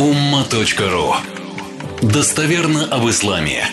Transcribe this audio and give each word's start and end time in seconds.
umma.ru 0.00 1.12
Достоверно 2.00 2.86
об 2.86 3.06
исламе. 3.10 3.64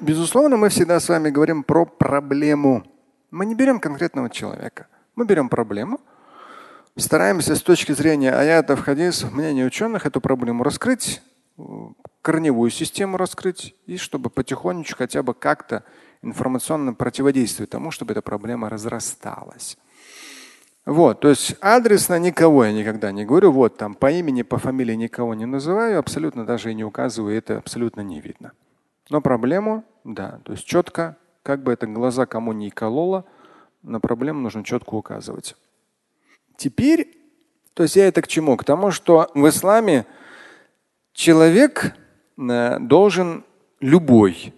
Безусловно, 0.00 0.56
мы 0.56 0.68
всегда 0.68 0.98
с 0.98 1.08
вами 1.08 1.30
говорим 1.30 1.62
про 1.62 1.86
проблему. 1.86 2.82
Мы 3.30 3.46
не 3.46 3.54
берем 3.54 3.78
конкретного 3.78 4.30
человека. 4.30 4.88
Мы 5.14 5.26
берем 5.26 5.48
проблему, 5.48 6.00
стараемся 6.96 7.54
с 7.54 7.62
точки 7.62 7.92
зрения 7.92 8.32
аятов, 8.32 8.80
хадисов, 8.80 9.32
мнений 9.32 9.64
ученых 9.64 10.06
эту 10.06 10.20
проблему 10.20 10.64
раскрыть, 10.64 11.22
корневую 12.20 12.72
систему 12.72 13.16
раскрыть, 13.16 13.76
и 13.86 13.96
чтобы 13.96 14.28
потихонечку 14.28 14.98
хотя 14.98 15.22
бы 15.22 15.34
как-то 15.34 15.84
информационно 16.20 16.94
противодействовать 16.94 17.70
тому, 17.70 17.92
чтобы 17.92 18.10
эта 18.10 18.22
проблема 18.22 18.68
разрасталась. 18.68 19.78
Вот, 20.86 21.20
то 21.20 21.30
есть 21.30 21.56
адресно 21.60 22.18
никого 22.18 22.64
я 22.64 22.72
никогда 22.72 23.10
не 23.10 23.24
говорю. 23.24 23.52
Вот 23.52 23.78
там 23.78 23.94
по 23.94 24.10
имени, 24.10 24.42
по 24.42 24.58
фамилии 24.58 24.94
никого 24.94 25.34
не 25.34 25.46
называю, 25.46 25.98
абсолютно 25.98 26.44
даже 26.44 26.70
и 26.70 26.74
не 26.74 26.84
указываю, 26.84 27.36
это 27.36 27.56
абсолютно 27.56 28.02
не 28.02 28.20
видно. 28.20 28.52
Но 29.08 29.20
проблему, 29.22 29.84
да, 30.04 30.40
то 30.44 30.52
есть 30.52 30.64
четко, 30.66 31.16
как 31.42 31.62
бы 31.62 31.72
это 31.72 31.86
глаза 31.86 32.26
кому 32.26 32.52
не 32.52 32.70
кололо, 32.70 33.24
на 33.82 33.98
проблему 33.98 34.40
нужно 34.40 34.62
четко 34.62 34.94
указывать. 34.94 35.56
Теперь, 36.56 37.16
то 37.72 37.82
есть 37.82 37.96
я 37.96 38.06
это 38.06 38.20
к 38.20 38.28
чему? 38.28 38.56
К 38.56 38.64
тому, 38.64 38.90
что 38.90 39.30
в 39.34 39.48
исламе 39.48 40.06
человек 41.12 41.94
э, 42.36 42.78
должен 42.78 43.44
любой, 43.80 44.54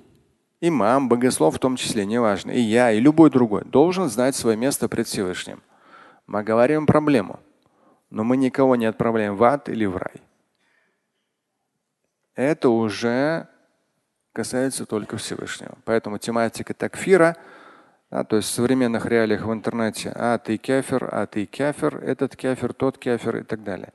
имам, 0.60 1.08
богослов 1.08 1.56
в 1.56 1.58
том 1.58 1.76
числе, 1.76 2.04
неважно, 2.04 2.50
и 2.50 2.60
я, 2.60 2.90
и 2.90 3.00
любой 3.00 3.30
другой, 3.30 3.64
должен 3.64 4.08
знать 4.08 4.34
свое 4.34 4.56
место 4.56 4.88
пред 4.88 5.06
Всевышним. 5.06 5.62
Мы 6.26 6.42
говорим 6.42 6.86
проблему, 6.86 7.40
но 8.10 8.24
мы 8.24 8.36
никого 8.36 8.76
не 8.76 8.86
отправляем 8.86 9.36
в 9.36 9.44
ад 9.44 9.68
или 9.68 9.84
в 9.84 9.96
рай. 9.96 10.22
Это 12.34 12.68
уже 12.68 13.48
касается 14.32 14.84
только 14.84 15.16
Всевышнего. 15.16 15.78
Поэтому 15.84 16.18
тематика 16.18 16.74
такфира, 16.74 17.36
да, 18.10 18.22
то 18.24 18.36
есть 18.36 18.50
в 18.50 18.52
современных 18.52 19.06
реалиях 19.06 19.46
в 19.46 19.52
интернете, 19.52 20.12
а 20.14 20.38
ты 20.38 20.58
кефир, 20.58 21.08
а 21.10 21.26
ты 21.26 21.46
кефир, 21.46 21.96
этот 22.04 22.36
кефир, 22.36 22.74
тот 22.74 22.98
кефир 22.98 23.38
и 23.38 23.42
так 23.42 23.62
далее. 23.62 23.92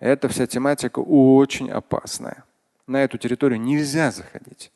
Эта 0.00 0.28
вся 0.28 0.46
тематика 0.46 0.98
очень 0.98 1.70
опасная. 1.70 2.44
На 2.86 3.04
эту 3.04 3.16
территорию 3.18 3.60
нельзя 3.60 4.10
заходить. 4.10 4.72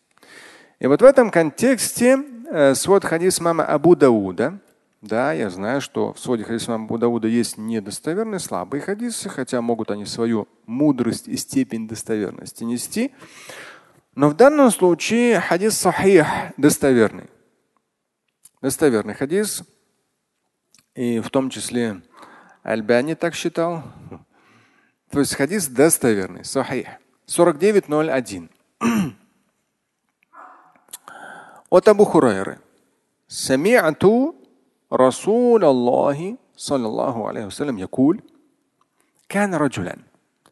И 0.79 0.87
вот 0.87 1.03
в 1.03 1.05
этом 1.05 1.31
контексте 1.31 2.19
э, 2.51 2.75
свод 2.75 3.05
хадис 3.05 3.41
мама 3.41 3.65
Абу 3.65 3.97
Дауда, 3.97 4.59
да, 5.01 5.33
я 5.33 5.49
знаю, 5.49 5.81
что 5.81 6.13
в 6.13 6.19
своде 6.19 6.43
хадиса 6.43 6.75
Абу 6.75 6.99
Дауда 6.99 7.29
есть 7.29 7.57
недостоверные, 7.57 8.41
слабые 8.41 8.81
хадисы, 8.81 9.29
хотя 9.29 9.63
могут 9.63 9.93
они 9.93 10.05
свою 10.05 10.49
мудрость 10.67 11.29
и 11.29 11.37
степень 11.37 11.87
достоверности 11.87 12.65
нести. 12.65 13.13
Но 14.17 14.29
в 14.29 14.35
данном 14.35 14.73
случае 14.73 15.41
хадис 15.41 15.79
сахих 15.79 16.27
достоверный. 16.57 17.31
Достоверный 18.61 19.15
хадис. 19.15 19.63
И 20.97 21.21
в 21.21 21.31
том 21.31 21.49
числе 21.51 22.03
Аль-Бани 22.65 23.15
так 23.15 23.37
считал. 23.37 23.85
То 25.11 25.21
есть 25.21 25.37
хадис 25.37 25.69
достоверный, 25.69 26.45
сахих. 26.45 26.89
49.01. 27.29 28.49
От 31.71 31.87
Абу 31.87 32.05
Хурайры. 32.05 32.59
Сами'ату 33.29 34.38
رسول 34.94 35.66
الله 35.66 36.38
صلى 36.56 36.88
الله 36.88 37.28
عليه 37.28 37.46
وسلم 37.46 37.80
يقول 37.80 38.22
كان 39.30 39.56
رجلا 39.56 39.98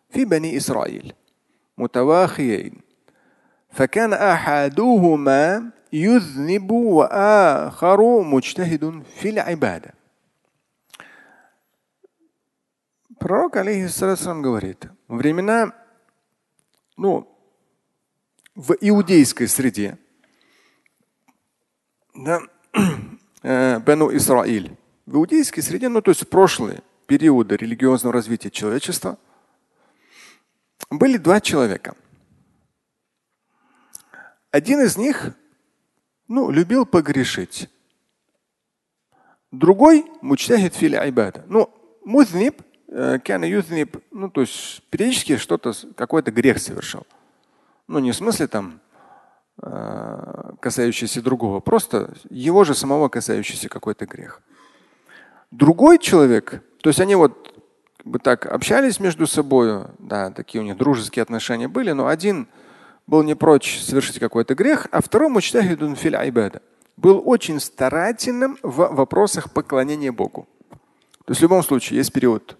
في 0.09 0.25
بني 0.25 0.57
اسرائيل 0.57 1.13
متواخيين 1.77 2.81
فكان 3.69 4.13
احدهما 4.13 5.71
يذنب 5.93 6.71
واخر 6.71 8.21
مجتهد 8.21 9.03
في 9.15 9.29
العباده 9.29 9.93
Пророк, 13.21 13.57
алейхиссалам, 13.57 14.41
говорит, 14.41 14.87
времена, 15.07 15.75
ну, 16.97 17.31
в 18.55 18.75
иудейской 18.81 19.47
среде, 19.47 19.99
да, 22.15 22.39
э, 22.39 22.54
Бену 23.42 24.14
Исраиль. 24.16 24.76
В 25.06 25.16
иудейской 25.16 25.62
среде, 25.62 25.88
ну 25.88 26.02
то 26.02 26.10
есть 26.10 26.22
в 26.22 26.28
прошлые 26.28 26.82
периоды 27.06 27.56
религиозного 27.56 28.12
развития 28.12 28.50
человечества, 28.50 29.18
были 30.90 31.16
два 31.16 31.40
человека. 31.40 31.94
Один 34.50 34.80
из 34.80 34.96
них 34.96 35.32
ну, 36.28 36.50
любил 36.50 36.86
погрешить. 36.86 37.68
Другой 39.52 40.06
мучтахид 40.22 40.74
фили 40.74 40.96
айбада. 40.96 41.44
Ну, 41.46 41.70
музниб, 42.04 42.62
э, 42.88 43.18
кяна 43.22 43.44
юзниб, 43.44 43.96
ну, 44.10 44.28
то 44.28 44.40
есть 44.40 44.82
периодически 44.90 45.36
что-то, 45.36 45.72
какой-то 45.94 46.32
грех 46.32 46.58
совершал. 46.58 47.06
Ну, 47.86 48.00
не 48.00 48.10
в 48.10 48.16
смысле 48.16 48.48
там 48.48 48.80
Э, 48.85 48.85
касающийся 49.58 51.22
другого, 51.22 51.60
просто 51.60 52.14
его 52.28 52.64
же 52.64 52.74
самого 52.74 53.08
касающийся 53.08 53.68
какой-то 53.68 54.06
грех. 54.06 54.42
Другой 55.50 55.98
человек, 55.98 56.62
то 56.82 56.90
есть 56.90 57.00
они 57.00 57.14
вот 57.14 57.54
как 57.96 58.06
бы 58.06 58.18
так 58.18 58.46
общались 58.46 59.00
между 59.00 59.26
собой, 59.26 59.84
да, 59.98 60.30
такие 60.30 60.60
у 60.60 60.64
них 60.64 60.76
дружеские 60.76 61.22
отношения 61.22 61.68
были, 61.68 61.92
но 61.92 62.06
один 62.06 62.48
был 63.06 63.22
не 63.22 63.34
прочь 63.34 63.80
совершить 63.80 64.18
какой-то 64.18 64.54
грех, 64.54 64.88
а 64.90 65.00
второй 65.00 65.28
мучтахидун 65.28 65.96
филь 65.96 66.16
айбада 66.16 66.60
был 66.96 67.22
очень 67.24 67.60
старательным 67.60 68.58
в 68.62 68.94
вопросах 68.94 69.50
поклонения 69.52 70.12
Богу. 70.12 70.46
То 71.24 71.32
есть 71.32 71.40
в 71.40 71.42
любом 71.42 71.62
случае 71.62 71.98
есть 71.98 72.12
период 72.12 72.56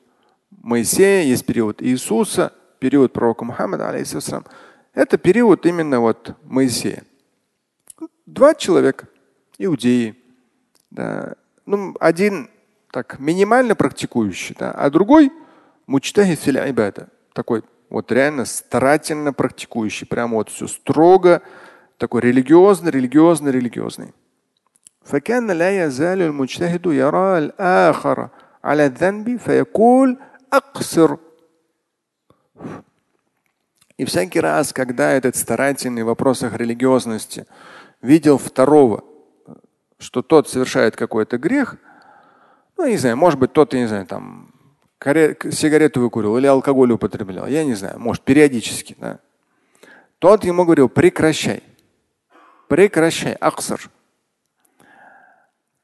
Моисея, 0.50 1.24
есть 1.24 1.46
период 1.46 1.82
Иисуса, 1.82 2.52
период 2.78 3.12
пророка 3.12 3.44
Мухаммада, 3.44 3.88
алейхиссалам. 3.88 4.44
Это 4.95 5.17
период 5.17 5.66
именно 5.66 6.00
вот 6.00 6.35
Моисея. 6.44 7.03
Два 8.25 8.53
человека, 8.53 9.07
иудеи. 9.57 10.16
Да. 10.89 11.35
Ну, 11.66 11.95
один 12.00 12.50
так 12.91 13.19
минимально 13.19 13.75
практикующий, 13.75 14.56
да, 14.57 14.72
а 14.72 14.89
другой 14.89 15.31
мучтахид 15.88 16.39
фил 16.39 16.57
ибада. 16.57 17.07
Такой 17.34 17.63
вот 17.89 18.12
реально 18.12 18.45
старательно 18.45 19.34
практикующий. 19.34 20.07
Прямо 20.07 20.35
вот 20.35 20.50
все 20.50 20.67
строго, 20.67 21.41
такой 21.97 22.22
религиозный, 22.22 22.91
религиозный, 22.91 23.51
религиозный. 23.51 24.13
فكان 25.03 25.51
لا 25.51 25.85
يزال 25.85 26.22
المجتهد 26.22 26.85
يرى 26.85 27.38
الآخر 27.38 28.29
على 28.63 28.85
الذنب 28.85 29.38
فيقول 29.38 30.17
أقصر 30.53 31.17
и 33.98 34.04
всякий 34.04 34.40
раз, 34.40 34.72
когда 34.72 35.10
этот 35.12 35.36
старательный 35.36 36.02
в 36.02 36.06
вопросах 36.06 36.54
религиозности 36.54 37.46
видел 38.02 38.38
второго, 38.38 39.04
что 39.98 40.22
тот 40.22 40.48
совершает 40.48 40.96
какой-то 40.96 41.38
грех, 41.38 41.76
ну, 42.76 42.86
не 42.86 42.98
знаю, 42.98 43.16
может 43.16 43.38
быть, 43.38 43.52
тот, 43.52 43.72
я 43.72 43.80
не 43.80 43.86
знаю, 43.86 44.06
там, 44.06 44.52
сигарету 45.00 46.00
выкурил 46.00 46.36
или 46.36 46.46
алкоголь 46.46 46.92
употреблял, 46.92 47.46
я 47.46 47.64
не 47.64 47.74
знаю, 47.74 47.98
может, 47.98 48.22
периодически, 48.22 48.94
да. 48.98 49.18
Тот 50.18 50.44
ему 50.44 50.64
говорил, 50.64 50.88
прекращай, 50.88 51.62
прекращай, 52.68 53.32
аксар. 53.34 53.90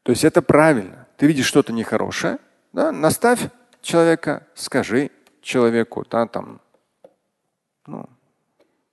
То 0.02 0.10
есть 0.10 0.24
это 0.24 0.42
правильно. 0.42 1.06
Ты 1.16 1.26
видишь 1.26 1.46
что-то 1.46 1.72
нехорошее, 1.72 2.38
да, 2.72 2.92
наставь 2.92 3.40
человека, 3.80 4.46
скажи 4.54 5.10
человеку, 5.40 6.04
да, 6.10 6.26
там, 6.26 6.60
ну, 7.86 8.08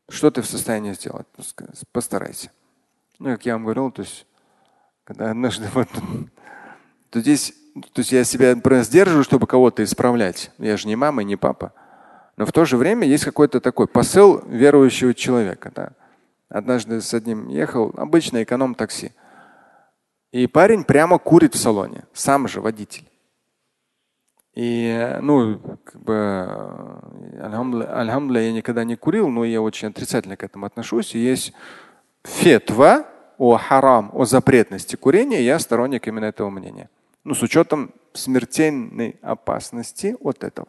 что 0.09 0.31
ты 0.31 0.41
в 0.41 0.47
состоянии 0.47 0.94
сделать? 0.94 1.27
Постарайся. 1.91 2.51
Ну, 3.19 3.30
как 3.31 3.45
я 3.45 3.53
вам 3.53 3.63
говорил, 3.63 3.91
то 3.91 4.01
есть, 4.01 4.25
когда 5.03 5.31
однажды 5.31 5.68
вот, 5.74 5.88
то 7.09 7.19
здесь, 7.19 7.53
то 7.94 8.00
есть 8.00 8.12
я 8.12 8.24
себя 8.24 8.56
сдерживаю, 8.81 9.24
чтобы 9.24 9.47
кого-то 9.47 9.83
исправлять. 9.83 10.51
Я 10.57 10.77
же 10.77 10.88
не 10.88 10.95
мама, 10.95 11.24
не 11.24 11.36
папа. 11.36 11.74
Но 12.38 12.45
в 12.45 12.51
то 12.51 12.65
же 12.65 12.77
время 12.77 13.06
есть 13.06 13.25
какой-то 13.25 13.59
такой 13.59 13.88
посыл 13.88 14.41
верующего 14.47 15.13
человека. 15.13 15.71
Да. 15.75 15.91
Однажды 16.47 17.01
с 17.01 17.13
одним 17.13 17.50
ехал, 17.50 17.94
обычный 17.97 18.44
эконом-такси. 18.44 19.12
И 20.31 20.47
парень 20.47 20.83
прямо 20.83 21.18
курит 21.18 21.56
в 21.56 21.59
салоне, 21.59 22.06
сам 22.13 22.47
же 22.47 22.62
водитель. 22.62 23.09
И, 24.54 25.18
ну, 25.22 25.60
как 25.84 26.01
бы, 26.01 26.50
альхамдуля, 27.42 28.42
я 28.42 28.51
никогда 28.51 28.84
не 28.84 28.96
курил, 28.96 29.30
но 29.30 29.46
я 29.46 29.62
очень 29.62 29.90
отрицательно 29.90 30.36
к 30.36 30.44
этому 30.44 30.66
отношусь. 30.66 31.16
И 31.16 31.19
есть 31.19 31.54
фетва 32.24 33.06
о 33.38 33.57
харам, 33.57 34.12
о 34.13 34.25
запретности 34.25 34.96
курения, 34.96 35.42
я 35.42 35.60
сторонник 35.60 36.07
именно 36.07 36.25
этого 36.25 36.50
мнения. 36.50 36.90
Ну, 37.24 37.36
с 37.36 37.42
учетом 37.42 37.92
смертельной 38.13 39.18
опасности 39.22 40.16
от 40.19 40.44
этого. 40.44 40.68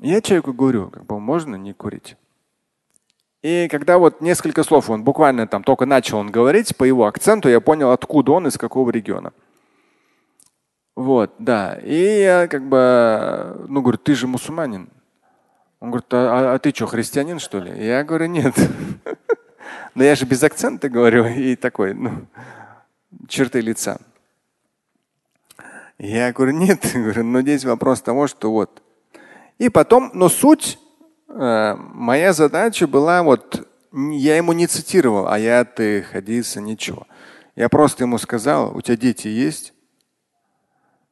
Я 0.00 0.20
человеку 0.20 0.52
говорю, 0.52 0.90
как 0.90 1.06
бы 1.06 1.18
можно 1.18 1.56
не 1.56 1.72
курить. 1.72 2.16
И 3.42 3.68
когда 3.70 3.98
вот 3.98 4.20
несколько 4.20 4.62
слов 4.62 4.90
он 4.90 5.04
буквально 5.04 5.46
там 5.46 5.62
только 5.62 5.86
начал 5.86 6.18
он 6.18 6.30
говорить, 6.30 6.76
по 6.76 6.84
его 6.84 7.06
акценту 7.06 7.48
я 7.48 7.60
понял, 7.60 7.90
откуда 7.92 8.32
он, 8.32 8.46
из 8.46 8.58
какого 8.58 8.90
региона. 8.90 9.32
Вот, 10.96 11.34
да. 11.38 11.78
И 11.82 12.20
я 12.22 12.48
как 12.48 12.66
бы, 12.66 13.66
ну, 13.68 13.82
говорю, 13.82 13.98
ты 13.98 14.14
же 14.14 14.26
мусульманин. 14.26 14.88
Он 15.78 15.90
говорит, 15.90 16.12
а, 16.12 16.52
а, 16.52 16.54
а 16.54 16.58
ты 16.58 16.70
что, 16.74 16.86
христианин, 16.86 17.38
что 17.38 17.58
ли? 17.60 17.86
Я 17.86 18.02
говорю, 18.02 18.26
нет. 18.26 18.54
Но 19.94 20.02
я 20.02 20.14
же 20.14 20.24
без 20.24 20.42
акцента 20.42 20.88
говорю 20.88 21.26
и 21.26 21.54
такой, 21.54 21.92
ну, 21.92 22.26
черты 23.28 23.60
лица. 23.60 23.98
Я 25.98 26.32
говорю, 26.32 26.52
нет, 26.52 26.80
говорю, 26.94 27.24
но 27.24 27.40
здесь 27.40 27.64
вопрос 27.64 28.02
того, 28.02 28.26
что 28.26 28.50
вот. 28.50 28.82
И 29.58 29.70
потом, 29.70 30.10
но 30.12 30.28
суть, 30.28 30.78
э, 31.28 31.74
моя 31.78 32.34
задача 32.34 32.86
была 32.86 33.22
вот, 33.22 33.66
я 33.92 34.36
ему 34.36 34.52
не 34.52 34.66
цитировал 34.66 35.28
аяты, 35.28 36.02
хадисы, 36.02 36.60
ничего. 36.60 37.06
Я 37.54 37.70
просто 37.70 38.04
ему 38.04 38.18
сказал, 38.18 38.76
у 38.76 38.82
тебя 38.82 38.98
дети 38.98 39.28
есть? 39.28 39.72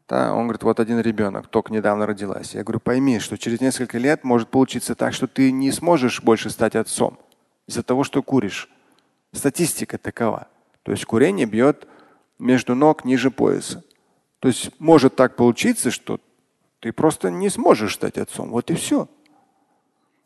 Да, 0.08 0.34
он 0.34 0.44
говорит, 0.44 0.62
вот 0.62 0.80
один 0.80 1.00
ребенок, 1.00 1.48
только 1.48 1.72
недавно 1.72 2.06
родилась. 2.06 2.54
Я 2.54 2.62
говорю, 2.62 2.80
пойми, 2.80 3.18
что 3.20 3.38
через 3.38 3.60
несколько 3.60 3.96
лет 3.96 4.22
может 4.22 4.50
получиться 4.50 4.94
так, 4.94 5.14
что 5.14 5.26
ты 5.26 5.50
не 5.50 5.72
сможешь 5.72 6.22
больше 6.22 6.50
стать 6.50 6.76
отцом 6.76 7.18
из-за 7.66 7.82
того, 7.82 8.04
что 8.04 8.22
куришь. 8.22 8.68
Статистика 9.32 9.96
такова. 9.96 10.48
То 10.82 10.92
есть 10.92 11.06
курение 11.06 11.46
бьет 11.46 11.88
между 12.38 12.74
ног 12.74 13.04
ниже 13.04 13.30
пояса. 13.30 13.82
То 14.40 14.48
есть 14.48 14.70
может 14.78 15.16
так 15.16 15.36
получиться, 15.36 15.90
что 15.90 16.20
ты 16.80 16.92
просто 16.92 17.30
не 17.30 17.48
сможешь 17.48 17.94
стать 17.94 18.18
отцом. 18.18 18.50
Вот 18.50 18.70
и 18.70 18.74
все. 18.74 19.08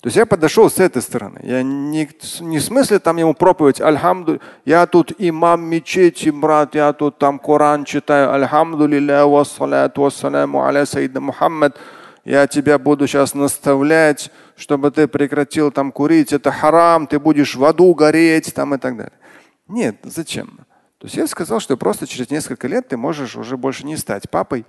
То 0.00 0.06
есть 0.06 0.16
я 0.16 0.26
подошел 0.26 0.70
с 0.70 0.78
этой 0.78 1.02
стороны. 1.02 1.40
Я 1.42 1.64
не, 1.64 2.08
не 2.40 2.58
в 2.58 2.62
смысле 2.62 3.00
там 3.00 3.16
ему 3.16 3.34
проповедь, 3.34 3.80
альхамду, 3.80 4.40
я 4.64 4.86
тут 4.86 5.12
имам 5.18 5.64
мечети, 5.64 6.28
брат, 6.30 6.76
я 6.76 6.92
тут 6.92 7.18
там 7.18 7.40
Коран 7.40 7.84
читаю, 7.84 8.32
альхамдулилля, 8.32 9.26
вассаляту 9.26 10.02
вассаляму 10.02 10.62
аля 10.62 10.86
саида 10.86 11.20
Мухаммад. 11.20 11.76
Я 12.24 12.46
тебя 12.46 12.78
буду 12.78 13.08
сейчас 13.08 13.34
наставлять, 13.34 14.30
чтобы 14.54 14.92
ты 14.92 15.08
прекратил 15.08 15.72
там 15.72 15.90
курить, 15.90 16.32
это 16.32 16.52
харам, 16.52 17.08
ты 17.08 17.18
будешь 17.18 17.56
в 17.56 17.64
аду 17.64 17.92
гореть 17.94 18.54
там 18.54 18.74
и 18.74 18.78
так 18.78 18.96
далее. 18.96 19.18
Нет, 19.66 19.96
зачем? 20.04 20.58
То 20.98 21.06
есть 21.06 21.16
я 21.16 21.26
сказал, 21.26 21.58
что 21.58 21.76
просто 21.76 22.06
через 22.06 22.30
несколько 22.30 22.68
лет 22.68 22.88
ты 22.88 22.96
можешь 22.96 23.34
уже 23.34 23.56
больше 23.56 23.84
не 23.84 23.96
стать 23.96 24.30
папой 24.30 24.64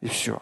и 0.00 0.08
все. 0.08 0.40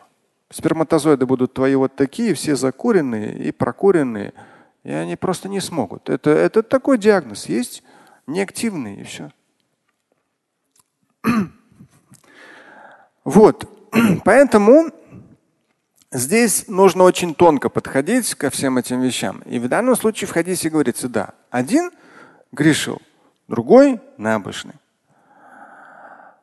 Сперматозоиды 0.50 1.26
будут 1.26 1.54
твои 1.54 1.76
вот 1.76 1.94
такие, 1.94 2.34
все 2.34 2.56
закуренные 2.56 3.38
и 3.38 3.52
прокуренные, 3.52 4.34
и 4.82 4.90
они 4.90 5.14
просто 5.14 5.48
не 5.48 5.60
смогут. 5.60 6.10
Это, 6.10 6.30
это 6.30 6.62
такой 6.64 6.98
диагноз 6.98 7.46
есть, 7.46 7.84
неактивный 8.26 9.00
и 9.00 9.04
все. 9.04 9.30
Вот. 13.24 13.68
Поэтому 14.24 14.90
здесь 16.10 16.66
нужно 16.66 17.04
очень 17.04 17.34
тонко 17.34 17.68
подходить 17.68 18.34
ко 18.34 18.50
всем 18.50 18.78
этим 18.78 19.00
вещам. 19.00 19.42
И 19.46 19.60
в 19.60 19.68
данном 19.68 19.94
случае 19.94 20.26
в 20.26 20.32
хадисе 20.32 20.68
говорится, 20.68 21.08
да, 21.08 21.34
один 21.50 21.92
грешил, 22.50 23.00
другой 23.46 24.00
набожный. 24.16 24.79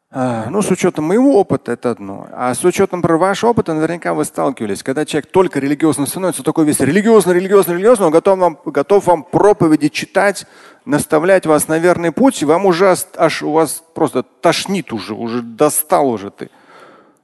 А, 0.10 0.50
ну, 0.50 0.62
с 0.62 0.72
учетом 0.72 1.06
моего 1.06 1.38
опыта 1.38 1.74
это 1.74 1.92
одно. 1.92 2.28
А 2.32 2.54
с 2.54 2.64
учетом 2.64 3.02
про 3.02 3.18
ваш 3.18 3.44
опыт, 3.44 3.68
наверняка 3.68 4.14
вы 4.14 4.24
сталкивались. 4.24 4.82
Когда 4.82 5.06
человек 5.06 5.30
только 5.32 5.60
религиозно 5.60 6.06
становится, 6.06 6.44
такой 6.44 6.66
весь 6.66 6.80
религиозный, 6.80 7.34
религиозный, 7.34 7.76
религиозный, 7.76 8.06
он 8.06 8.12
готов 8.14 8.40
вам, 8.40 8.58
готов 8.64 9.06
вам 9.06 9.24
проповеди 9.24 9.90
читать, 9.90 10.46
наставлять 10.86 11.46
вас 11.46 11.68
на 11.68 11.78
верный 11.78 12.14
путь, 12.14 12.42
и 12.42 12.46
вам 12.46 12.66
уже 12.66 12.96
аж 13.18 13.44
у 13.44 13.52
вас 13.52 13.84
просто 13.94 14.24
тошнит 14.24 14.94
уже, 14.94 15.14
уже 15.14 15.42
достал 15.42 16.10
уже 16.10 16.32
ты. 16.32 16.50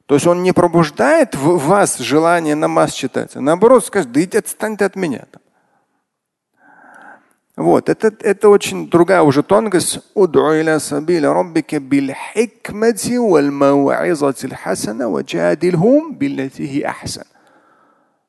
То 0.05 0.15
есть 0.15 0.27
он 0.27 0.43
не 0.43 0.51
пробуждает 0.51 1.35
в 1.35 1.57
вас 1.65 1.97
желание 1.99 2.55
намаз 2.55 2.91
читать, 2.91 3.37
а 3.37 3.41
наоборот 3.41 3.85
скажет, 3.85 4.11
да 4.11 4.21
иди 4.21 4.37
отстань 4.37 4.75
ты 4.75 4.83
от 4.83 4.97
меня. 4.97 5.25
Вот, 7.55 7.87
это, 7.87 8.11
это 8.19 8.49
очень 8.49 8.89
другая 8.89 9.21
уже 9.21 9.43
тонкость. 9.43 9.99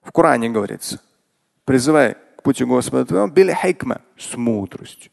В 0.02 0.12
Коране 0.12 0.50
говорится, 0.50 1.00
призывай 1.64 2.16
к 2.36 2.42
пути 2.42 2.64
Господа 2.64 3.06
твоего 3.06 3.26
биль 3.26 3.50
с 4.18 4.36
мудростью. 4.36 5.10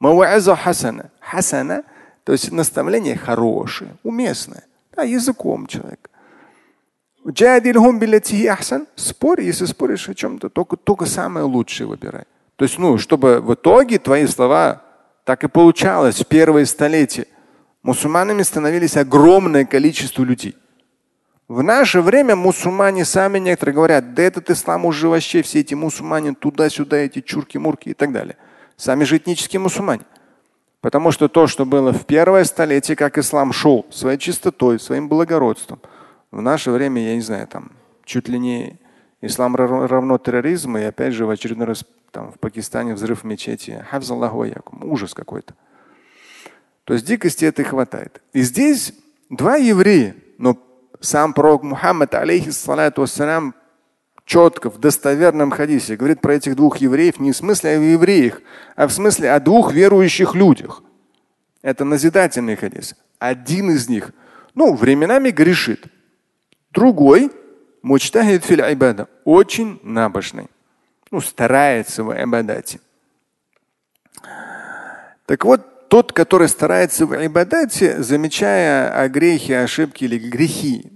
Мауаза 0.00 0.56
хасана. 0.56 1.10
Хасана, 1.20 1.84
то 2.24 2.32
есть 2.32 2.50
наставление 2.50 3.16
хорошее, 3.16 3.90
уместное. 4.02 4.64
Да, 4.96 5.02
языком 5.02 5.66
человек. 5.66 6.10
Спорь, 8.96 9.42
если 9.42 9.66
споришь 9.66 10.08
о 10.08 10.14
чем-то, 10.14 10.48
только, 10.48 10.76
только 10.76 11.04
самое 11.04 11.44
лучшее 11.44 11.86
выбирай. 11.86 12.24
То 12.56 12.64
есть, 12.64 12.78
ну, 12.78 12.98
чтобы 12.98 13.40
в 13.40 13.54
итоге 13.54 13.98
твои 13.98 14.26
слова 14.26 14.82
так 15.24 15.44
и 15.44 15.48
получалось 15.48 16.20
в 16.20 16.26
первые 16.26 16.66
столетия. 16.66 17.26
Мусульманами 17.82 18.42
становились 18.42 18.96
огромное 18.96 19.64
количество 19.64 20.22
людей. 20.22 20.54
В 21.48 21.62
наше 21.62 22.00
время 22.00 22.36
мусульмане 22.36 23.04
сами 23.04 23.38
некоторые 23.38 23.74
говорят, 23.74 24.14
да 24.14 24.22
этот 24.22 24.50
ислам 24.50 24.86
уже 24.86 25.08
вообще 25.08 25.42
все 25.42 25.60
эти 25.60 25.74
мусульмане 25.74 26.34
туда-сюда, 26.34 26.98
эти 26.98 27.20
чурки-мурки 27.20 27.90
и 27.90 27.94
так 27.94 28.12
далее. 28.12 28.36
Сами 28.76 29.04
же 29.04 29.16
этнические 29.16 29.60
мусульмане. 29.60 30.02
Потому 30.80 31.12
что 31.12 31.28
то, 31.28 31.46
что 31.46 31.64
было 31.64 31.92
в 31.92 32.06
первое 32.06 32.44
столетие, 32.44 32.96
как 32.96 33.18
ислам 33.18 33.52
шел 33.52 33.86
своей 33.90 34.18
чистотой, 34.18 34.80
своим 34.80 35.08
благородством, 35.08 35.80
в 36.30 36.40
наше 36.40 36.70
время, 36.70 37.04
я 37.04 37.14
не 37.14 37.20
знаю, 37.20 37.46
там 37.46 37.72
чуть 38.04 38.28
ли 38.28 38.38
не 38.38 38.80
ислам 39.22 39.56
равно 39.56 40.18
терроризму, 40.18 40.78
и 40.78 40.82
опять 40.82 41.14
же 41.14 41.24
в 41.24 41.30
очередной 41.30 41.66
раз 41.66 41.84
там 42.10 42.32
в 42.32 42.38
Пакистане 42.38 42.94
взрыв 42.94 43.22
в 43.22 43.24
мечети. 43.24 43.84
Ужас 44.82 45.14
какой-то. 45.14 45.54
То 46.84 46.94
есть 46.94 47.06
дикости 47.06 47.44
этой 47.44 47.64
хватает. 47.64 48.20
И 48.32 48.42
здесь 48.42 48.92
два 49.30 49.56
еврея, 49.56 50.16
но 50.36 50.58
сам 51.00 51.32
пророк 51.32 51.62
Мухаммад, 51.62 52.14
алейхиссалату 52.14 53.02
вассалям, 53.02 53.54
четко 54.24 54.70
в 54.70 54.78
достоверном 54.78 55.50
хадисе 55.50 55.96
говорит 55.96 56.20
про 56.20 56.34
этих 56.34 56.56
двух 56.56 56.78
евреев 56.78 57.18
не 57.18 57.32
в 57.32 57.36
смысле 57.36 57.70
о 57.70 57.80
евреях, 57.80 58.40
а 58.76 58.86
в 58.86 58.92
смысле 58.92 59.32
о 59.32 59.40
двух 59.40 59.72
верующих 59.72 60.34
людях. 60.34 60.82
Это 61.62 61.84
назидательный 61.84 62.56
хадис. 62.56 62.96
Один 63.18 63.70
из 63.70 63.88
них, 63.88 64.10
ну, 64.54 64.74
временами 64.74 65.30
грешит. 65.30 65.86
Другой, 66.72 67.30
мучтахид 67.82 68.44
филь 68.44 68.62
очень 69.24 69.80
набожный 69.82 70.48
ну, 71.12 71.20
старается 71.20 72.02
в 72.02 72.10
ибадате. 72.12 72.80
Так 75.26 75.44
вот, 75.44 75.88
тот, 75.88 76.12
который 76.12 76.48
старается 76.48 77.06
в 77.06 77.14
ибадате, 77.14 78.02
замечая 78.02 78.90
о 78.98 79.08
грехе, 79.08 79.58
ошибки 79.60 80.04
или 80.04 80.18
грехи 80.18 80.90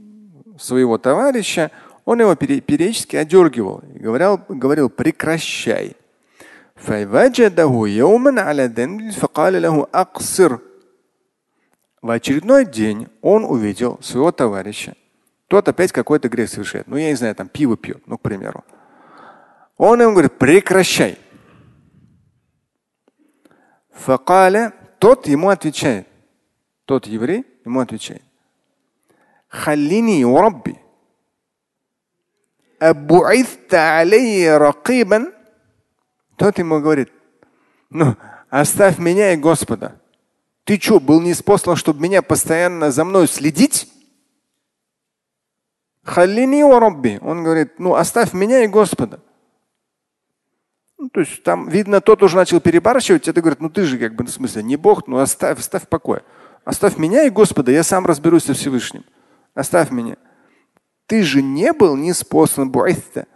своего 0.59 0.97
товарища, 0.99 1.71
он 2.07 2.21
его 2.21 2.35
периодически 2.35 3.15
одергивал 3.17 3.83
и 3.95 3.99
говорил, 3.99 4.41
говорил 4.49 4.89
прекращай. 4.89 5.97
В 12.01 12.11
очередной 12.11 12.65
день 12.65 13.09
он 13.21 13.45
увидел 13.45 13.99
своего 14.03 14.33
товарища. 14.33 14.95
Тот 15.49 15.69
опять 15.69 15.93
какой-то 15.93 16.29
грех 16.29 16.51
совершает. 16.51 16.87
Ну, 16.89 16.97
я 16.97 17.09
не 17.11 17.15
знаю, 17.15 17.35
там 17.35 17.49
пиво 17.49 17.77
пьет, 17.77 18.07
ну, 18.07 18.19
к 18.19 18.23
примеру. 18.23 18.65
Он 19.77 20.01
ему 20.01 20.13
говорит, 20.13 20.39
прекращай. 20.39 21.19
Факаля, 23.93 24.73
тот 24.99 25.27
ему 25.27 25.49
отвечает. 25.49 26.09
Тот 26.85 27.07
еврей 27.07 27.45
ему 27.65 27.81
отвечает. 27.81 28.23
Халлини 29.49 30.25
урабби. 30.25 30.79
Абуиста 32.79 33.99
алейя 33.99 34.59
ракибан. 34.59 35.33
Тот 36.37 36.59
ему 36.59 36.81
говорит, 36.81 37.11
ну, 37.89 38.17
оставь 38.51 38.99
меня 38.99 39.33
и 39.33 39.37
Господа. 39.37 40.01
Ты 40.65 40.79
что, 40.81 41.01
был 41.01 41.21
не 41.21 41.33
спослан, 41.33 41.77
чтобы 41.77 42.03
меня 42.03 42.23
постоянно 42.23 42.91
за 42.91 43.05
мной 43.05 43.29
следить? 43.29 43.89
Халлини 46.07 46.63
урабби. 46.63 47.19
Он 47.21 47.43
говорит, 47.43 47.79
ну, 47.79 47.95
оставь 47.95 48.33
меня 48.33 48.65
и 48.65 48.69
Господа. 48.69 49.21
Ну, 50.99 51.11
то 51.11 51.21
есть 51.21 51.43
там, 51.43 51.69
видно, 51.69 52.01
тот 52.01 52.23
уже 52.23 52.37
начал 52.37 52.61
перебарщивать, 52.61 53.29
это 53.29 53.41
говорит, 53.41 53.61
ну 53.61 53.69
ты 53.69 53.85
же 53.85 53.99
как 53.99 54.15
бы, 54.15 54.25
в 54.25 54.31
смысле, 54.31 54.63
не 54.63 54.77
Бог, 54.77 55.07
ну 55.07 55.19
оставь, 55.19 55.59
оставь 55.59 55.83
в 55.83 55.89
покое. 55.89 56.23
Оставь 56.65 56.97
меня 56.97 57.25
и 57.25 57.31
Господа, 57.31 57.71
я 57.71 57.83
сам 57.83 58.07
разберусь 58.07 58.45
со 58.45 58.55
Всевышним. 58.55 59.05
Оставь 59.55 59.91
меня. 59.91 60.17
Ты 61.07 61.23
же 61.23 61.43
не 61.43 61.73
был 61.73 61.97
неспослан 61.97 62.71
буайта. 62.71 63.27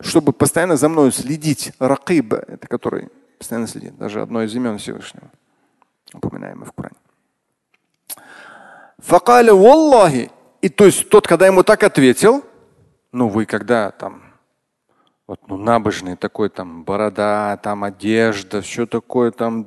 чтобы 0.00 0.32
постоянно 0.32 0.76
за 0.76 0.88
мной 0.88 1.12
следить. 1.12 1.72
Ракиб, 1.78 2.32
это 2.32 2.66
который 2.66 3.10
постоянно 3.38 3.66
следит. 3.66 3.96
Даже 3.98 4.22
одно 4.22 4.42
из 4.42 4.54
имен 4.54 4.78
Всевышнего. 4.78 5.30
Упоминаемое 6.14 6.66
в 6.66 6.72
Коране. 6.72 6.96
Факаля 8.98 9.54
Валлахи. 9.54 10.30
И 10.62 10.68
то 10.68 10.86
есть 10.86 11.08
тот, 11.08 11.26
когда 11.26 11.46
ему 11.46 11.62
так 11.62 11.82
ответил, 11.82 12.44
ну 13.12 13.28
вы 13.28 13.46
когда 13.46 13.90
там 13.90 14.30
вот, 15.30 15.38
ну, 15.46 15.56
набожный 15.56 16.16
такой, 16.16 16.48
там, 16.48 16.82
борода, 16.82 17.56
там, 17.62 17.84
одежда, 17.84 18.62
все 18.62 18.84
такое, 18.84 19.30
там, 19.30 19.64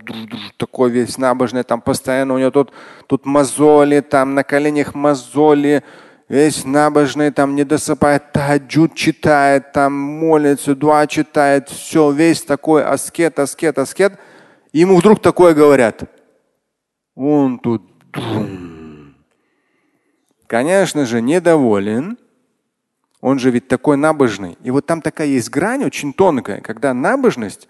такой 0.57 0.91
весь 0.91 1.17
набожный, 1.17 1.63
там, 1.63 1.79
постоянно 1.79 2.33
у 2.33 2.37
него 2.37 2.51
тут, 2.51 2.73
тут 3.07 3.25
мозоли, 3.25 4.01
там, 4.01 4.35
на 4.35 4.43
коленях 4.43 4.93
мозоли, 4.93 5.81
весь 6.27 6.65
набожный, 6.65 7.31
там, 7.31 7.55
не 7.55 7.63
досыпает, 7.63 8.33
таджуд 8.33 8.93
читает, 8.93 9.71
там, 9.71 9.93
молится, 9.93 10.75
дуа 10.75 11.07
читает, 11.07 11.69
все, 11.69 12.11
весь 12.11 12.41
такой 12.41 12.83
аскет, 12.83 13.39
аскет, 13.39 13.77
аскет. 13.77 14.19
И 14.73 14.79
ему 14.79 14.97
вдруг 14.97 15.21
такое 15.21 15.53
говорят. 15.53 16.03
Он 17.15 17.57
тут, 17.57 17.83
конечно 20.46 21.04
же, 21.04 21.20
недоволен, 21.20 22.18
он 23.20 23.38
же 23.38 23.50
ведь 23.50 23.68
такой 23.68 23.96
набожный. 23.96 24.56
И 24.62 24.70
вот 24.70 24.86
там 24.86 25.02
такая 25.02 25.26
есть 25.28 25.50
грань 25.50 25.84
очень 25.84 26.12
тонкая, 26.12 26.60
когда 26.60 26.94
набожность, 26.94 27.68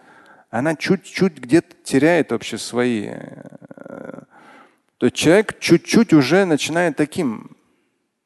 она 0.50 0.74
чуть-чуть 0.76 1.38
где-то 1.38 1.74
теряет 1.84 2.32
вообще 2.32 2.58
свои. 2.58 3.08
Э, 3.08 4.22
то 4.98 5.06
есть 5.06 5.16
человек 5.16 5.58
чуть-чуть 5.58 6.12
уже 6.12 6.44
начинает 6.44 6.96
таким, 6.96 7.56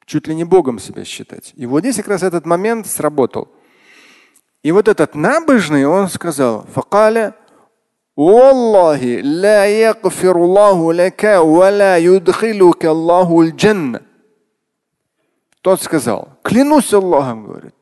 чуть 0.05 0.27
ли 0.27 0.35
не 0.35 0.43
Богом 0.43 0.79
себя 0.79 1.05
считать. 1.05 1.53
И 1.55 1.65
вот 1.65 1.81
здесь 1.81 1.97
как 1.97 2.07
раз 2.07 2.23
этот 2.23 2.45
момент 2.45 2.87
сработал. 2.87 3.49
И 4.63 4.71
вот 4.71 4.87
этот 4.87 5.15
набожный, 5.15 5.85
он 5.85 6.09
сказал, 6.09 6.65
факаля, 6.73 7.35
والله 8.15 9.21
لا 9.21 9.65
يغفر 9.65 10.35
الله 10.35 10.93
لك 10.93 11.23
ولا 11.23 11.97
يدخلك 11.97 12.85
الله 12.85 13.41
الجنة 13.41 14.06
тот 15.62 15.82
сказал, 15.82 16.38
клянусь 16.42 16.92
Аллахом, 16.92 17.44
говорит. 17.44 17.74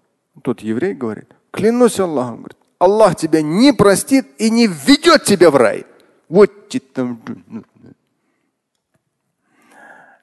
Тот 0.42 0.60
еврей 0.60 0.94
говорит, 0.94 1.34
клянусь 1.50 1.98
Аллахом, 1.98 2.36
говорит, 2.38 2.56
Аллах 2.78 3.16
тебя 3.16 3.42
не 3.42 3.72
простит 3.72 4.26
и 4.38 4.50
не 4.50 4.66
введет 4.66 5.24
тебя 5.24 5.50
в 5.50 5.56
рай. 5.56 5.86
Вот 6.28 6.68
там. 6.92 7.20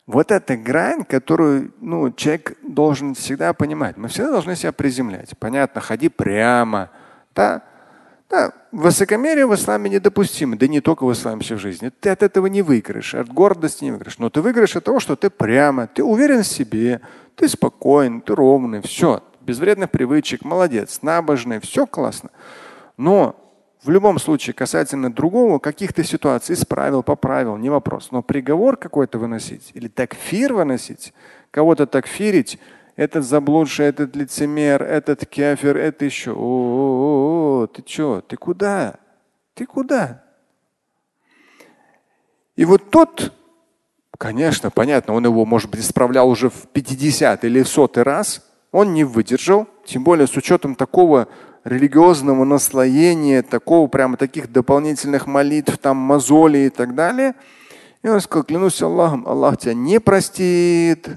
Вот 0.05 0.31
эта 0.31 0.57
грань, 0.57 1.05
которую 1.05 1.74
ну, 1.79 2.12
человек 2.12 2.57
должен 2.62 3.15
всегда 3.15 3.53
понимать. 3.53 3.95
Мы 3.95 4.10
всегда 4.10 4.31
должны 4.31 4.55
себя 4.55 4.74
приземлять. 4.74 5.38
Понятно, 5.39 5.79
ходи 5.79 6.10
прямо. 6.10 6.89
Да, 7.33 7.63
да, 8.33 8.51
высокомерие 8.71 9.45
в 9.45 9.53
исламе 9.53 9.91
недопустимо. 9.91 10.57
Да 10.57 10.65
не 10.65 10.81
только 10.81 11.05
в 11.05 11.13
исламе, 11.13 11.41
все 11.41 11.55
в 11.55 11.59
жизни. 11.59 11.91
Ты 11.99 12.09
от 12.09 12.23
этого 12.23 12.47
не 12.47 12.63
выиграешь, 12.63 13.13
от 13.13 13.29
гордости 13.31 13.83
не 13.83 13.91
выиграешь. 13.91 14.17
Но 14.17 14.31
ты 14.31 14.41
выиграешь 14.41 14.75
от 14.75 14.83
того, 14.83 14.99
что 14.99 15.15
ты 15.15 15.29
прямо, 15.29 15.85
ты 15.85 16.03
уверен 16.03 16.41
в 16.41 16.47
себе, 16.47 17.01
ты 17.35 17.47
спокоен, 17.47 18.21
ты 18.21 18.33
ровный, 18.33 18.81
все, 18.81 19.21
без 19.41 19.59
вредных 19.59 19.91
привычек, 19.91 20.43
молодец, 20.43 21.03
набожный, 21.03 21.59
все 21.59 21.85
классно. 21.85 22.31
Но 22.97 23.35
в 23.83 23.91
любом 23.91 24.17
случае 24.17 24.55
касательно 24.55 25.13
другого, 25.13 25.59
каких-то 25.59 26.03
ситуаций 26.03 26.55
исправил, 26.55 27.03
поправил, 27.03 27.57
не 27.57 27.69
вопрос. 27.69 28.09
Но 28.09 28.23
приговор 28.23 28.77
какой-то 28.77 29.19
выносить 29.19 29.69
или 29.75 29.87
такфир 29.87 30.55
выносить, 30.55 31.13
кого-то 31.51 31.85
такфирить, 31.85 32.57
этот 32.95 33.25
заблудший, 33.25 33.88
этот 33.88 34.15
лицемер, 34.15 34.83
этот 34.83 35.25
кефир, 35.25 35.77
это 35.77 36.05
еще. 36.05 36.33
О, 36.35 37.67
ты 37.73 37.83
что? 37.85 38.21
Ты 38.21 38.38
куда? 38.38 38.95
Ты 39.55 39.65
куда? 39.65 40.23
И 42.55 42.65
вот 42.65 42.89
тот 42.89 43.33
Конечно, 44.23 44.69
понятно, 44.69 45.15
он 45.15 45.25
его, 45.25 45.43
может 45.43 45.69
быть, 45.69 45.81
исправлял 45.81 46.29
уже 46.29 46.50
в 46.50 46.67
50 46.71 47.43
или 47.43 47.62
в 47.62 47.67
сотый 47.67 48.03
раз. 48.03 48.41
Он 48.71 48.93
не 48.93 49.03
выдержал, 49.03 49.67
тем 49.85 50.05
более 50.05 50.27
с 50.27 50.38
учетом 50.38 50.75
такого 50.75 51.27
религиозного 51.65 52.45
наслоения, 52.45 53.41
такого 53.41 53.88
прямо 53.88 54.15
таких 54.15 54.50
дополнительных 54.50 55.27
молитв, 55.27 55.77
там 55.77 55.97
мозоли 55.97 56.59
и 56.59 56.69
так 56.69 56.95
далее. 56.95 57.35
И 58.01 58.07
он 58.07 58.21
сказал, 58.21 58.45
клянусь 58.45 58.81
Аллахом, 58.81 59.27
Аллах 59.27 59.57
тебя 59.57 59.73
не 59.73 60.00
простит 60.00 61.09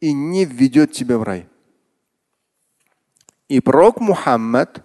и 0.00 0.12
не 0.12 0.44
введет 0.44 0.92
тебя 0.92 1.18
в 1.18 1.22
рай. 1.22 1.48
И 3.48 3.60
пророк 3.60 4.00
Мухаммад, 4.00 4.84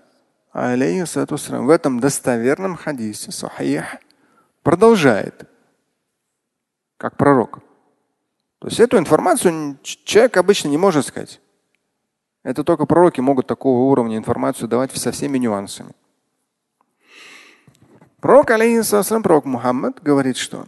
в 0.54 1.70
этом 1.70 2.00
достоверном 2.00 2.76
хадисе, 2.76 3.32
сахих, 3.32 3.98
продолжает– 4.62 5.50
как 7.04 7.18
пророк. 7.18 7.60
То 8.60 8.70
есть 8.70 8.80
эту 8.80 8.98
информацию 8.98 9.78
человек 9.84 10.38
обычно 10.38 10.70
не 10.70 10.78
может 10.78 11.06
сказать. 11.06 11.42
Это 12.44 12.64
только 12.64 12.86
пророки 12.86 13.20
могут 13.20 13.46
такого 13.46 13.90
уровня 13.92 14.16
информацию 14.16 14.70
давать 14.70 14.96
со 14.96 15.12
всеми 15.12 15.38
нюансами. 15.38 15.92
Пророк, 18.22 18.52
алейхиссалам, 18.52 19.22
пророк 19.22 19.44
Мухаммад 19.44 20.02
говорит, 20.02 20.38
что 20.38 20.66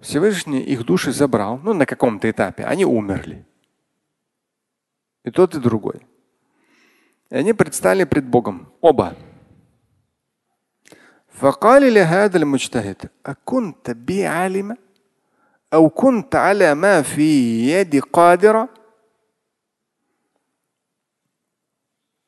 Всевышний 0.00 0.60
их 0.60 0.84
души 0.84 1.12
забрал, 1.12 1.58
ну 1.58 1.72
на 1.72 1.86
каком-то 1.86 2.30
этапе, 2.30 2.64
они 2.64 2.84
умерли. 2.84 3.46
И 5.24 5.30
тот, 5.30 5.54
и 5.54 5.60
другой. 5.60 6.06
И 7.30 7.36
они 7.36 7.54
предстали 7.54 8.04
пред 8.04 8.26
Богом, 8.26 8.72
оба. 8.80 9.16
فقال 11.34 11.94
لهذا 11.94 12.36
المجتهد 12.36 13.10
أكنت 13.26 13.90
بي 13.90 14.26
عالما 14.26 14.76
أو 15.72 15.90
كنت 15.90 16.34
على 16.36 16.74
ما 16.74 17.02
في 17.02 17.68
يدي 17.70 18.00
قادرا 18.00 18.68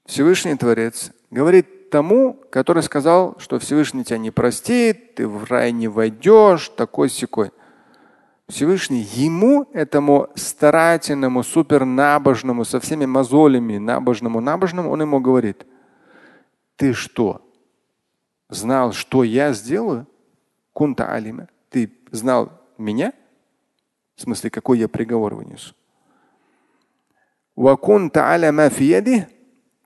Всевышний 0.07 0.57
Творец 0.57 1.11
говорит 1.31 1.80
тому, 1.92 2.34
который 2.50 2.82
сказал, 2.82 3.36
что 3.38 3.60
Всевышний 3.60 4.04
тебя 4.04 4.18
не 4.18 4.32
простит, 4.32 5.16
ты 5.16 5.28
в 5.28 5.44
рай 5.44 5.72
не 5.72 5.88
войдешь, 5.88 6.70
такой 6.70 7.10
секой. 7.10 7.52
Всевышний 8.48 9.02
ему, 9.02 9.68
этому 9.72 10.30
старательному, 10.36 11.44
супернабожному, 11.44 12.66
со 12.66 12.80
всеми 12.80 13.06
мозолями, 13.06 13.78
набожному, 13.78 14.42
набожному, 14.42 14.90
он 14.90 15.02
ему 15.02 15.20
говорит, 15.20 15.66
ты 16.76 16.94
что, 16.94 17.48
знал, 18.50 18.92
что 18.92 19.24
я 19.24 19.54
сделаю, 19.54 20.08
кунта 20.74 21.14
алима, 21.14 21.48
ты 21.70 21.94
знал 22.12 22.52
меня, 22.78 23.14
в 24.16 24.22
смысле, 24.22 24.50
какой 24.50 24.80
я 24.80 24.88
приговор 24.88 25.36
вынесу. 25.36 25.76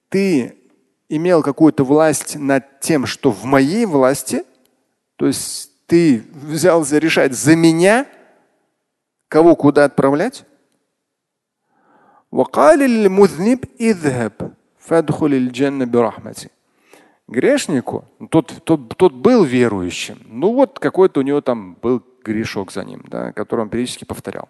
Ты 0.09 0.57
имел 1.09 1.43
какую-то 1.43 1.83
власть 1.83 2.35
над 2.35 2.79
тем, 2.79 3.05
что 3.05 3.31
в 3.31 3.43
моей 3.45 3.85
власти, 3.85 4.43
то 5.15 5.27
есть 5.27 5.71
ты 5.87 6.23
взялся 6.33 6.97
решать 6.97 7.33
за 7.33 7.55
меня, 7.55 8.07
кого 9.27 9.55
куда 9.55 9.85
отправлять. 9.85 10.45
Грешнику, 17.27 18.05
ну, 18.19 18.27
тот, 18.27 18.63
тот, 18.63 18.97
тот 18.97 19.13
был 19.13 19.43
верующим, 19.43 20.19
ну 20.27 20.53
вот 20.53 20.79
какой-то 20.79 21.21
у 21.21 21.23
него 21.23 21.41
там 21.41 21.75
был 21.81 22.03
грешок 22.23 22.71
за 22.71 22.83
ним, 22.83 23.03
да, 23.07 23.31
который 23.31 23.61
он 23.61 23.69
периодически 23.69 24.05
повторял. 24.05 24.49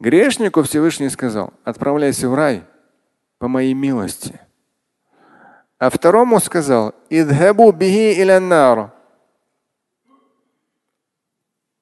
Грешнику 0.00 0.62
Всевышний 0.62 1.10
сказал, 1.10 1.52
отправляйся 1.62 2.28
в 2.28 2.34
рай 2.34 2.64
по 3.38 3.48
моей 3.48 3.74
милости– 3.74 4.40
а 5.80 5.88
второму 5.88 6.38
сказал, 6.40 6.94
идхабу 7.08 7.72
бихи 7.72 8.20
иляннар. 8.20 8.92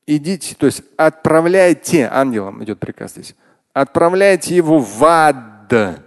Идите, 0.07 0.55
то 0.55 0.67
есть 0.67 0.85
отправляйте, 0.97 2.09
ангелам 2.09 2.63
идет 2.63 2.79
приказ 2.79 3.11
здесь, 3.11 3.35
отправляйте 3.73 4.55
его 4.55 4.79
в 4.79 5.05
ад. 5.05 5.99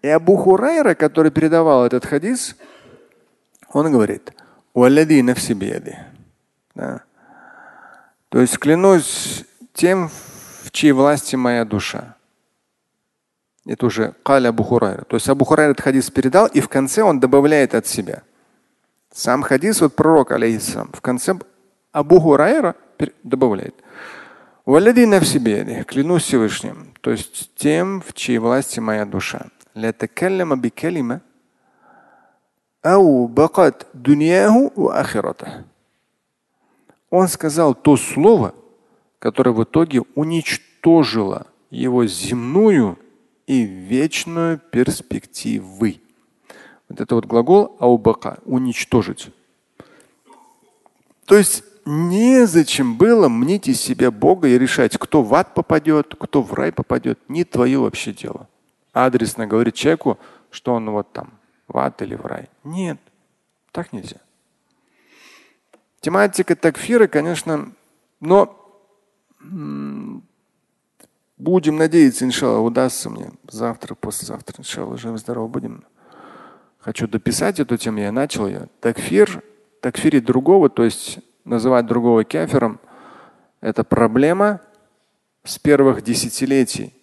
И 0.00 0.08
Абу 0.08 0.36
Хурайра, 0.36 0.94
который 0.94 1.30
передавал 1.30 1.84
этот 1.84 2.06
хадис, 2.06 2.56
он 3.68 3.92
говорит, 3.92 4.32
«Валладина 4.72 5.34
в 5.34 5.40
себе». 5.40 6.06
Да. 6.74 7.02
То 8.30 8.40
есть 8.40 8.58
клянусь 8.58 9.44
тем, 9.74 10.08
в 10.62 10.70
чьей 10.70 10.92
власти 10.92 11.36
моя 11.36 11.66
душа. 11.66 12.15
Это 13.66 13.86
уже 13.86 14.14
Каля 14.22 14.48
Абу. 14.48 14.78
То 14.78 15.06
есть 15.10 15.28
Абу 15.28 15.44
этот 15.54 15.80
хадис 15.80 16.10
передал, 16.10 16.46
и 16.46 16.60
в 16.60 16.68
конце 16.68 17.02
он 17.02 17.18
добавляет 17.18 17.74
от 17.74 17.86
себя. 17.86 18.22
Сам 19.12 19.42
хадис, 19.42 19.80
вот 19.80 19.94
пророк, 19.96 20.30
алейхиссалам, 20.30 20.90
в 20.92 21.00
конце 21.00 21.34
Абу 21.90 22.20
Хурайра 22.20 22.76
добавляет. 23.22 23.74
Валядин 24.66 25.14
в 25.18 25.24
себе, 25.24 25.84
клянусь 25.84 26.24
Всевышним, 26.24 26.92
то 27.00 27.10
есть 27.10 27.54
тем, 27.54 28.02
в 28.02 28.12
чьей 28.14 28.38
власти 28.38 28.80
моя 28.80 29.04
душа. 29.04 29.46
Он 37.10 37.28
сказал 37.28 37.74
то 37.74 37.96
слово, 37.96 38.54
которое 39.18 39.50
в 39.52 39.62
итоге 39.64 40.02
уничтожило 40.14 41.46
его 41.70 42.06
земную 42.06 42.98
и 43.46 43.62
вечную 43.62 44.58
перспективы. 44.58 46.00
Вот 46.88 47.00
это 47.00 47.14
вот 47.14 47.26
глагол 47.26 47.76
аубака– 47.78 48.38
уничтожить. 48.44 49.30
То 51.24 51.36
есть 51.36 51.64
незачем 51.84 52.96
было 52.96 53.28
мнить 53.28 53.68
из 53.68 53.80
себя 53.80 54.10
Бога 54.10 54.48
и 54.48 54.58
решать, 54.58 54.96
кто 54.98 55.22
в 55.22 55.34
ад 55.34 55.54
попадет, 55.54 56.14
кто 56.18 56.42
в 56.42 56.52
рай 56.54 56.72
попадет. 56.72 57.18
Не 57.28 57.44
твое 57.44 57.78
вообще 57.78 58.12
дело. 58.12 58.48
Адресно 58.92 59.46
говорить 59.46 59.74
человеку, 59.74 60.18
что 60.50 60.74
он 60.74 60.90
вот 60.90 61.12
там, 61.12 61.32
в 61.68 61.76
ад 61.78 62.00
или 62.02 62.14
в 62.14 62.24
рай. 62.24 62.48
Нет, 62.64 62.98
так 63.72 63.92
нельзя. 63.92 64.20
Тематика 66.00 66.54
такфира, 66.54 67.08
конечно, 67.08 67.72
но 68.20 68.62
будем 71.36 71.76
надеяться, 71.76 72.24
иншалла, 72.24 72.60
удастся 72.60 73.10
мне 73.10 73.30
завтра, 73.48 73.94
послезавтра, 73.94 74.60
иншалла, 74.60 74.96
живы 74.96 75.18
здорово 75.18 75.48
будем. 75.48 75.84
Хочу 76.78 77.08
дописать 77.08 77.60
эту 77.60 77.76
тему, 77.76 77.98
я 77.98 78.12
начал 78.12 78.46
ее. 78.46 78.68
Такфир, 78.80 79.42
такфирить 79.80 80.24
другого, 80.24 80.68
то 80.68 80.84
есть 80.84 81.18
называть 81.44 81.86
другого 81.86 82.24
кефером, 82.24 82.80
это 83.60 83.84
проблема 83.84 84.60
с 85.44 85.58
первых 85.58 86.02
десятилетий 86.02 86.94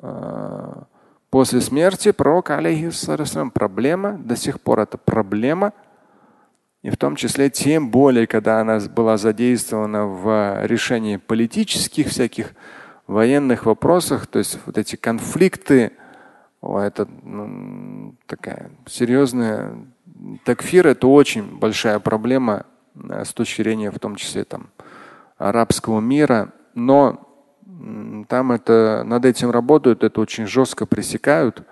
а, 0.00 0.84
после 1.30 1.60
смерти 1.60 2.12
пророка, 2.12 2.56
алейхиссалам, 2.56 3.50
проблема, 3.50 4.18
до 4.18 4.36
сих 4.36 4.60
пор 4.60 4.80
это 4.80 4.98
проблема– 4.98 5.72
и 6.82 6.90
в 6.90 6.96
том 6.96 7.14
числе 7.14 7.48
тем 7.48 7.90
более, 7.90 8.26
когда 8.26 8.60
она 8.60 8.80
была 8.80 9.16
задействована 9.16 10.06
в 10.06 10.66
решении 10.66 11.16
политических 11.16 12.08
всяких 12.08 12.54
военных 13.12 13.66
вопросах, 13.66 14.26
то 14.26 14.38
есть 14.38 14.58
вот 14.66 14.78
эти 14.78 14.96
конфликты, 14.96 15.92
это 16.62 17.08
ну, 17.22 18.14
такая 18.26 18.70
серьезная 18.86 19.74
такфир 20.44 20.86
это 20.86 21.08
очень 21.08 21.58
большая 21.58 21.98
проблема 21.98 22.66
э, 22.94 23.24
с 23.24 23.32
точки 23.32 23.62
зрения 23.62 23.90
в 23.90 23.98
том 23.98 24.14
числе 24.14 24.44
там 24.44 24.70
арабского 25.38 26.00
мира, 26.00 26.52
но 26.74 27.28
там 28.28 28.52
это 28.52 29.02
над 29.04 29.24
этим 29.24 29.50
работают, 29.50 30.04
это 30.04 30.20
очень 30.20 30.46
жестко 30.46 30.86
пресекают 30.86 31.64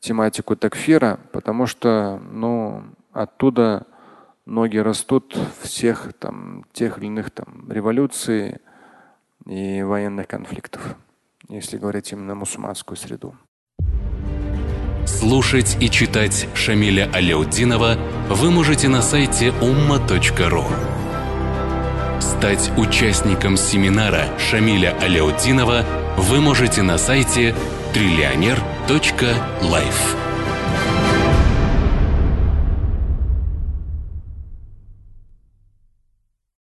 тематику 0.00 0.56
такфира, 0.56 1.20
потому 1.32 1.66
что 1.66 2.20
ну 2.30 2.84
оттуда 3.12 3.86
ноги 4.46 4.78
растут 4.78 5.36
всех 5.60 6.12
там, 6.18 6.64
тех 6.72 6.98
или 6.98 7.06
иных 7.06 7.30
там, 7.30 7.66
революций 7.70 8.58
и 9.46 9.82
военных 9.82 10.28
конфликтов, 10.28 10.96
если 11.48 11.78
говорить 11.78 12.12
именно 12.12 12.34
мусульманскую 12.34 12.96
среду. 12.96 13.34
Слушать 15.06 15.76
и 15.80 15.88
читать 15.88 16.48
Шамиля 16.54 17.10
Аляутдинова 17.12 17.96
вы 18.28 18.50
можете 18.50 18.88
на 18.88 19.02
сайте 19.02 19.48
umma.ru. 19.48 20.64
Стать 22.20 22.70
участником 22.76 23.56
семинара 23.56 24.26
Шамиля 24.38 24.96
Аляутдинова 25.00 25.84
вы 26.18 26.40
можете 26.40 26.82
на 26.82 26.98
сайте 26.98 27.54
триллионер.life. 27.94 30.25